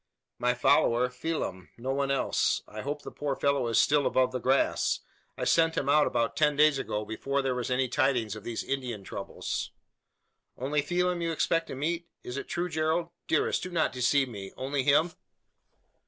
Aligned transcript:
"My 0.39 0.55
follower 0.55 1.09
Phelim 1.11 1.69
no 1.77 1.93
one 1.93 2.09
else. 2.09 2.63
I 2.67 2.81
hope 2.81 3.03
the 3.03 3.11
poor 3.11 3.35
fellow 3.35 3.67
is 3.67 3.77
still 3.77 4.07
above 4.07 4.31
the 4.31 4.39
grass. 4.39 5.01
I 5.37 5.43
sent 5.43 5.77
him 5.77 5.87
out 5.87 6.07
about 6.07 6.35
ten 6.35 6.55
days 6.55 6.79
ago 6.79 7.05
before 7.05 7.43
there 7.43 7.53
was 7.53 7.69
any 7.69 7.87
tidings 7.87 8.35
of 8.35 8.43
these 8.43 8.63
Indian 8.63 9.03
troubles." 9.03 9.69
"Only 10.57 10.81
Phelim 10.81 11.21
you 11.21 11.31
expect 11.31 11.67
to 11.67 11.75
meet? 11.75 12.07
Is 12.23 12.35
it 12.35 12.47
true, 12.47 12.67
Gerald? 12.67 13.09
Dearest! 13.27 13.61
do 13.61 13.69
not 13.69 13.93
deceive 13.93 14.27
me! 14.27 14.51
Only 14.57 14.81
him?" 14.81 15.11